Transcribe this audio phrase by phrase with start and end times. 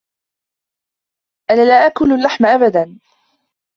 [1.49, 2.99] أنا لا آكل اللحم أبدا.